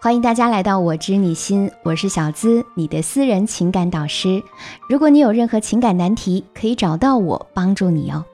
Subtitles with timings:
[0.00, 4.40] 欢迎大家来到我知你心，我是小资，你的私人情感导师。
[4.88, 8.24] 如果你有任何情感难题，可以找到我帮助你哦。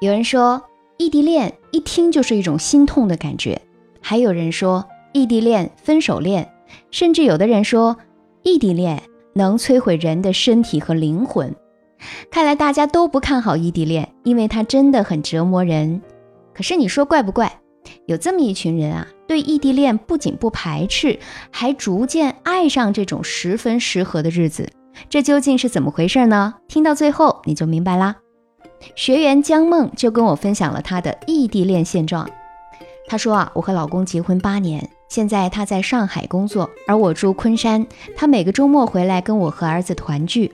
[0.00, 0.62] 有人说
[0.96, 3.60] 异地恋一听就是一种心痛的感觉，
[4.00, 6.48] 还有人说异地恋、分手恋，
[6.92, 7.96] 甚至有的人说
[8.44, 9.02] 异地恋
[9.34, 11.52] 能摧毁人的身体和灵魂。
[12.30, 16.00] 看来大家都不看好异地恋，因为它真的很折磨人。
[16.54, 17.60] 可是你说怪不怪？
[18.06, 21.18] 有这么一群人啊，对异地恋不仅不排斥，
[21.50, 24.70] 还逐渐爱上这种十分适合的日子。
[25.08, 26.54] 这究竟是怎么回事呢？
[26.66, 28.16] 听到最后你就明白啦。
[28.94, 32.28] 学员江梦就跟我分享了她的异地恋现状。
[33.06, 37.86] 她说啊，我和老公结婚八年，现在他在上海工作，而我住昆山。
[38.16, 40.52] 他每个周末回来跟我和儿子团聚。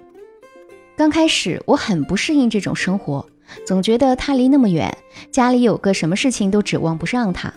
[0.97, 3.27] 刚开始我很不适应这种生活。
[3.67, 4.97] 总觉得他离那么远，
[5.31, 7.53] 家里有个什么事情都指望不上他，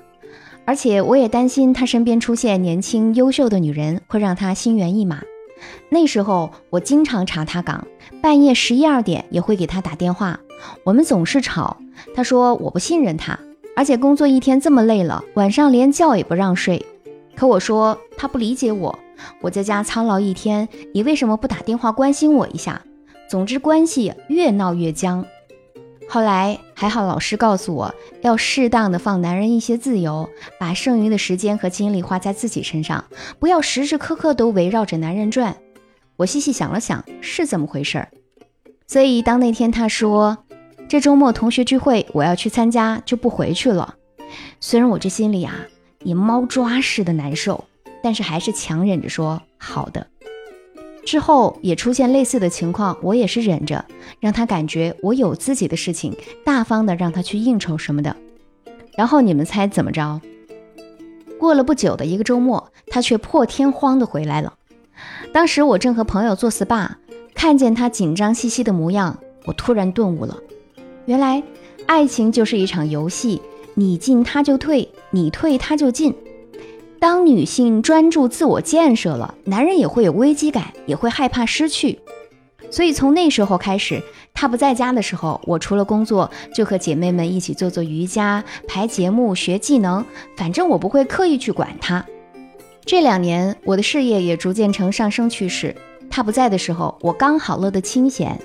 [0.66, 5.22] 而且我也担心他身边出现年轻优秀的女人会让他心猿意马。
[5.90, 7.88] 那时候我经常查他岗，
[8.22, 10.40] 半夜十一二点也会给他打电话，
[10.84, 11.78] 我们总是吵。
[12.14, 13.40] 他说我不信任他，
[13.76, 16.86] 而且工作一天这么累了，晚上连觉也不让睡。
[17.36, 18.98] 可我说他不理解我，
[19.42, 22.82] 我在家操劳一天，你为什么不打电话关心我一下？
[23.28, 25.26] 总之关系越闹越僵。
[26.10, 33.04] 后来还好，老师告诉我要适当的放男人一些自由，把剩余的时间和精力花在自己身上，
[33.40, 35.58] 不要时时刻刻都围绕着男人转。
[36.16, 38.10] 我细细想了想，是这么回事儿。
[38.88, 40.38] 所以当那天他说
[40.88, 43.96] 这周末同学聚会我要去参加，就不回去了。
[44.62, 45.54] 虽然我这心里啊
[46.04, 47.66] 也猫抓似的难受，
[48.02, 50.08] 但是还是强忍着说好的。
[51.08, 53.86] 之后也出现类似的情况，我也是忍着，
[54.20, 58.14] 让他感觉我有自己的事情，大方的让他去应酬什么的。
[58.98, 60.20] 然后你们猜怎么着？
[61.40, 64.56] 过了不久的一个周末，他却破天荒的回来了。
[65.32, 66.90] 当时我正和朋友做 SPA，
[67.34, 70.38] 看见他紧张兮兮的模样，我突然顿悟了，
[71.06, 71.42] 原来
[71.86, 73.42] 爱情就是一场游戏，
[73.76, 76.14] 你进他就退，你退他就进。
[77.00, 82.00] 当女性专注自我建设了，男人也会有危机感，也会害怕失去。
[82.70, 84.02] 所以从那时候开始，
[84.34, 90.04] 他不在家的时候，我除了工作，就和姐妹们一起做做瑜伽、排节目、学技能，
[90.36, 92.06] 反正我不会刻意去管他。
[92.84, 95.76] 这两年，我的事业也逐渐呈上升趋势。
[96.10, 98.40] 他不在的时候，我刚好乐得清闲，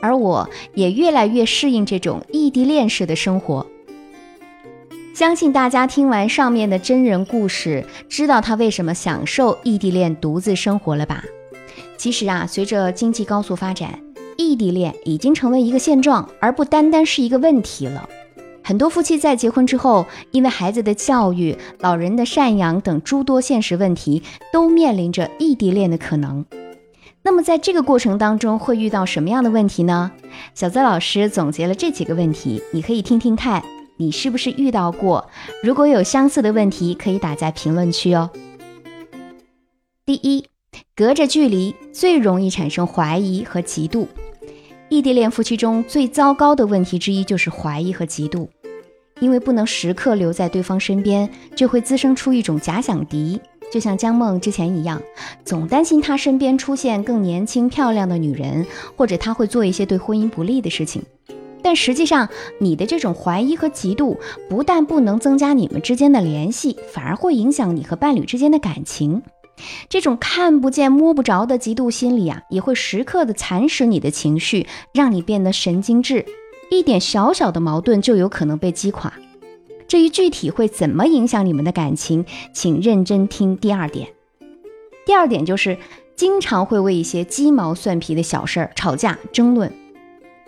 [0.00, 3.66] 而我也越来越适应这种异地恋式的生活。
[5.20, 11.22] 相信大家听完上面的真人故事，知道他为什么享受异地恋独自生活了吧？
[11.98, 14.00] 其实啊，随着经济高速发展，
[14.38, 18.08] 异地恋已经成为一个现状，而不单单是一个问题了。
[18.64, 26.46] 很多夫妻在结婚之后，因为孩子的教育、老人的赡养等诸多现实问题，都面临着异地恋的可能。
[27.22, 30.12] 那么在这个过程当中，会遇到什么样的问题呢？
[30.54, 33.62] 小泽老师总结了这几个问题，你可以听听看。
[34.00, 35.28] 你是不是遇到过？
[35.62, 38.30] 如果有相似的问题，可以打在评论区哦。
[40.06, 40.42] 第一，
[40.96, 44.06] 隔着距离最容易产生怀疑和嫉妒。
[44.88, 48.48] 异地恋夫妻中最糟糕的问题之一就是怀疑和嫉妒，
[49.20, 53.38] 因为不能时刻留在对方身边，就会滋生出一种假想敌，
[53.70, 54.98] 就像江梦之前一样，
[55.44, 58.64] 总担心他身边出现更年轻漂亮的女人，
[58.96, 61.02] 或者他会做一些对婚姻不利的事情。
[61.62, 62.28] 但实际上，
[62.58, 64.16] 你的这种怀疑和嫉妒，
[64.48, 69.22] 不但不能增加你们之间的联系，反而会影响你和伴侣之间的感情。
[69.90, 76.24] 这种看不见摸不着的嫉妒心理啊，也会时刻的蚕食你的情绪，让你变得神经质，
[76.70, 79.12] 一点小小的矛盾就有可能被击垮。
[79.86, 84.08] 至于具体会怎么影响你们的感情，请认真听第二点。
[85.04, 85.76] 第二点就是，
[86.16, 89.70] 经常会为一些鸡毛蒜皮的小事儿吵架争论。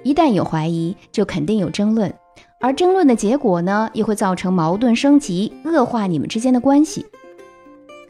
[0.03, 2.13] 一旦有怀疑，就肯定有争论，
[2.61, 7.07] 而争论的结果呢，又会造成矛盾升级，恶化你们之间的关系。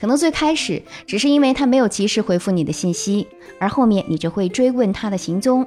[0.01, 3.29] 可能最开始只是因为他没有及时回复你的信息，
[3.61, 5.67] 而后面你就会追问他的行踪。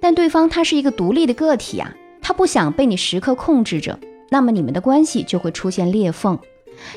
[0.00, 3.98] 但对方他是一个独立的个体啊，他不想被你时刻控制着，
[4.30, 6.38] 那么你们的关系就会出现裂缝。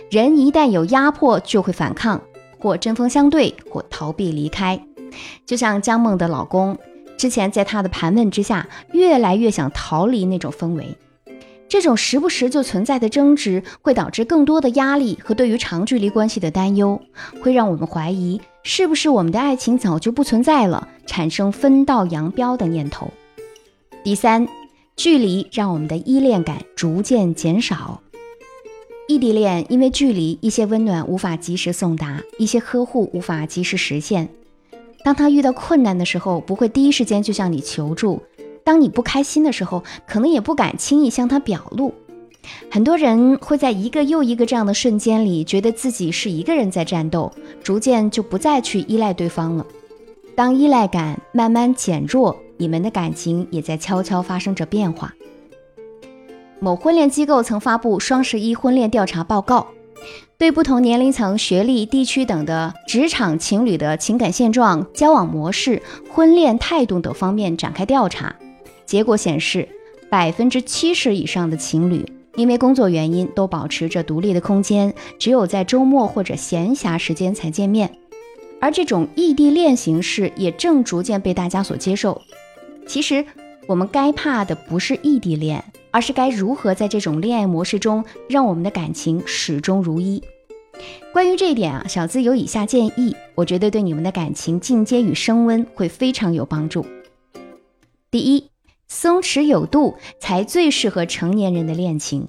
[0.10, 2.22] 人一旦有压迫，就会反抗，
[2.60, 4.82] 或针锋相对，或逃避离开。
[5.46, 6.78] 就像江梦的老公。
[7.20, 10.96] 之前在他的盘问之下，越来越想逃离那种氛围。
[11.68, 17.02] 这种时不时就存在的争执，会导致更多的压力和对于长距离关系的担忧，
[17.42, 23.12] 会让我们怀疑是不是我们的爱情早就不存在了，产生分道扬镳的念头。
[24.02, 24.48] 第三，
[24.96, 28.02] 距离让我们的依恋感逐渐减少。
[29.10, 34.30] 异地恋因为距离，一些温暖无法及时送达，一些呵护无法及时实现。
[35.04, 38.20] 当他遇到困难的时候，不会第一时间就向你求助；
[38.64, 41.94] 当你不开心的时候，可能也不敢轻易向他表露。
[42.72, 47.32] 很多人会在一个又一个这样的瞬间里，觉得自己是一个人在战斗，
[47.64, 49.66] 逐渐就不再去依赖对方了。
[50.36, 55.14] 当依赖感慢慢减弱，你们的感情也在悄悄发生着变化。
[56.60, 59.68] 某婚恋机构曾发布双十一婚恋调查报告，
[60.40, 68.34] 对不同年龄层、学历、地区等的职场情侣的情感现状、交往模式、婚恋态度等方面展开调查。
[68.86, 69.68] 结果显示，
[70.10, 77.92] 百分之七十以上的情侣因为工作原因都保持着独立的空间，只有在周末或者闲暇时间才见面。
[78.62, 82.22] 而这种异地恋形式也正逐渐被大家所接受。
[82.88, 83.26] 其实，
[83.68, 85.62] 我们该怕的不是异地恋。
[85.92, 90.24] 而是该如何在这种恋爱模式中让我们的感情始终如一？
[91.12, 96.86] 关于这一点啊，小资有以下建议，我觉得对你们的感情进阶与升温会非常有帮助。
[98.12, 98.50] 第一，
[98.88, 102.28] 松弛有度才最适合成年人的恋情。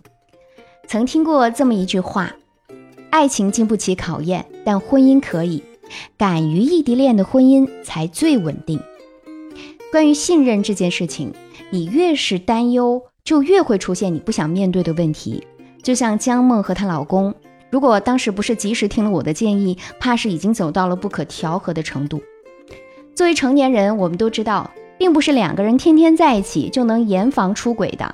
[0.89, 2.35] 曾听过这么一句话：
[3.11, 5.63] 爱情经不起考验，但婚姻可以。
[6.17, 8.81] 敢于异地恋的婚姻才最稳定。
[9.91, 11.35] 关于信任这件事情，
[11.71, 13.03] 你越是担忧。
[13.23, 15.47] 就越会出现你不想面对的问题，
[15.83, 17.33] 就像江梦和她老公，
[17.69, 22.21] 如果当时不是及时听了我的建议，怕是已经走到了不可调和的程度。
[23.15, 24.69] 作为成年人，我们都知道，
[24.99, 28.13] 并不是两个人天天在一起就能严防出轨的，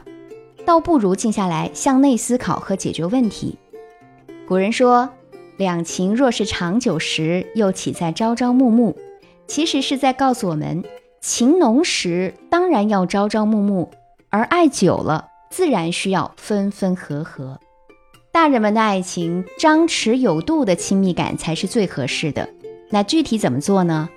[0.67, 3.57] 倒不如静下来向内思考和解决问题。
[4.47, 5.09] 古人说，
[5.57, 8.95] 两情若是长久时，又岂在朝朝暮暮？
[9.47, 10.83] 其实是在告诉我们，
[11.29, 13.91] 情浓时当然要朝朝暮暮。
[14.31, 17.59] 而爱久了，自然需要分分合合。
[18.31, 22.49] 大人们的爱情，张弛有度的亲密感才是最合适的。
[22.91, 24.09] 那具体怎么做呢？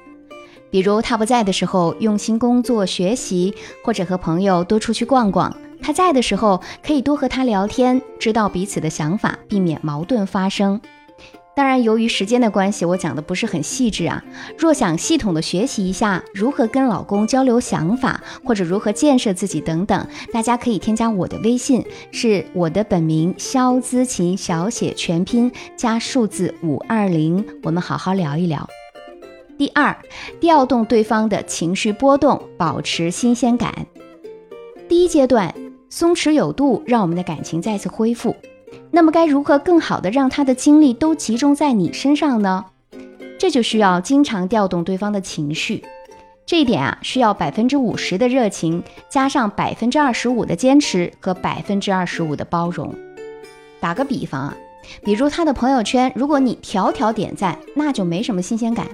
[0.69, 5.51] 比如他不在的时候，用心工作学习，或者和朋友多出去逛逛；
[5.81, 10.79] 他在的时候，可以多和他聊天，知道彼此的想法，避免矛盾发生。
[11.55, 14.23] 当然，由于时间的关系，我讲的不是很细致啊。
[14.57, 28.65] 若想系统的学习一下如何跟老公交流想法，或者如何建设自己等等，大家可以添加我的微信，是我的本名肖姿琴小写全拼加数字五二零，我们好好聊一聊。
[29.57, 29.93] 第二，
[30.39, 33.85] 调动对方的情绪波动，保持新鲜感。
[34.87, 35.53] 第一阶段，
[35.89, 38.33] 松弛有度，让我们的感情再次恢复。
[38.91, 42.65] 那么该如何更好的让他的精力都集中在你身上呢？
[43.37, 45.83] 这就需要经常调动对方的情绪，
[46.45, 52.93] 这一点啊，需要百分之五十的热情，加上百分之二十五的坚持和百分之二十五的包容。
[53.79, 54.57] 打个比方啊，
[55.05, 58.85] 比如他的朋友圈，如果你条条点赞，那就没什么新鲜感；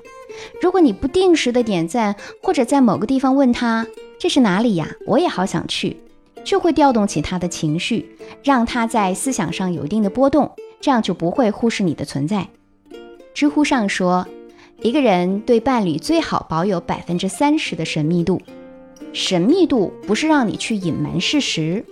[0.61, 3.87] 如果你不定时的点赞，或者在某个地方问他
[4.19, 5.97] 这是哪里呀，我也好想去。
[6.45, 10.49] 就会调动起他的情绪，让他在思想上有一定的波动，
[10.79, 12.47] 这样就不会忽视你的存在。
[13.33, 14.25] 知乎上说，
[14.81, 18.39] 一个人对伴侣最好保有百分之三十的神秘度。
[19.11, 21.83] 神秘度不是让你去隐瞒事实，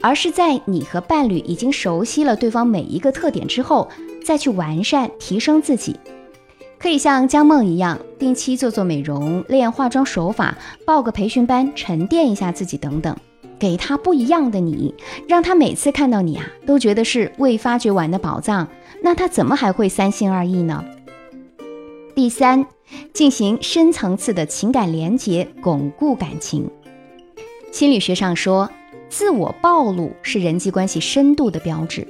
[0.00, 3.88] 而是在你和伴侣已经熟悉了对方每一个特点之后，
[4.24, 5.96] 再去完善提升自己。
[6.78, 13.16] 可以像江梦一样，定期做做美容、练化妆手法，报个培训班，沉淀一下自己等等。
[13.58, 14.94] 给他不一样的你，
[15.28, 18.68] 让他每次看到你啊，都觉得是未发掘完的宝藏。
[19.02, 20.84] 那他怎么还会三心二意呢？
[22.14, 22.66] 第三，
[23.12, 26.70] 进行深层次的情感连接，巩固感情。
[27.70, 28.70] 心理学上说，
[29.08, 32.06] 自我暴露是人际关系深度的标志。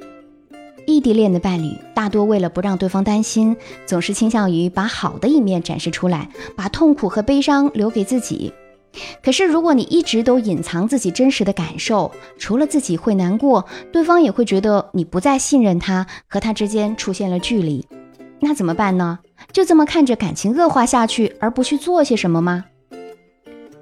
[0.87, 8.53] 异地恋的伴侣大多为了不让对方担心，总是倾向于把好的一面展示出来，把痛苦和悲伤留给自己。
[9.23, 17.87] 可是，如果你一直都隐藏自己真实的感受，除了自己会难过，对方也会觉得你不再信任他，和他之间出现了距离。
[18.41, 19.19] 那怎么办呢？
[19.53, 22.65] 就这么看着感情恶化下去，而不去做些什么吗？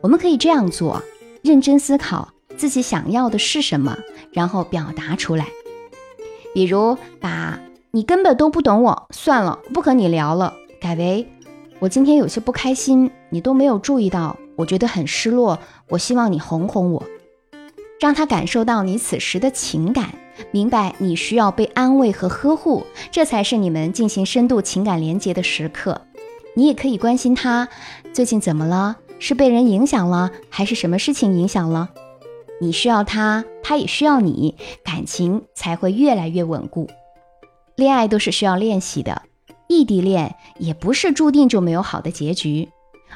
[0.00, 1.02] 我们可以这样做：
[1.42, 3.96] 认真思考自己想要的是什么，
[4.32, 5.46] 然后表达出来。
[6.52, 7.58] 比如，把
[7.90, 11.26] “你根本都不懂我，算了，不和你聊了”改为
[11.80, 15.58] “我今天有些不开心，你都没有注意到。”我觉得很失落，
[15.88, 17.02] 我希望你哄哄我，
[18.00, 20.14] 让他感受到你此时的情感，
[20.50, 26.02] 明白你需要被安慰和呵护，这才是你们进行深度情感连接的时刻。
[26.54, 27.68] 你也可以关心他
[28.12, 31.90] 最近怎么了，是被人影响了，还是什么事情影响了？
[32.60, 36.88] 你需要他，他也需要你，感情才会越来越稳固。
[37.74, 39.22] 恋爱都是需要练习的，
[39.66, 42.68] 异地恋也不是注定就没有好的结局，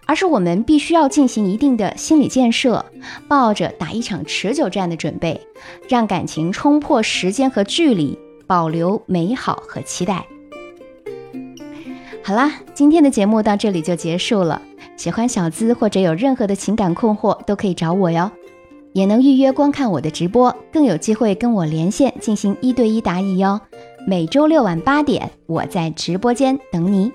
[0.06, 2.84] 而是我们必须要进行一定的心理建设，
[3.28, 5.40] 抱着打一场持久战的准备，
[5.88, 10.26] 让感情冲破时间和距离，保留美好和期待。
[12.22, 14.60] 好啦，今天的节目到这里就结束了。
[14.96, 18.30] 喜欢小资或者有任何的情感困惑，都可以找我哟，
[18.92, 23.60] 也能预约观看我的直播，更有机会跟我连线进行一对一答疑哟。
[24.06, 27.12] 每周六晚八点，我在直播间等你。